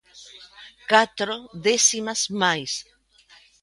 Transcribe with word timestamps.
Catro 0.91 1.35
décimas 1.65 2.21
máis. 2.41 2.71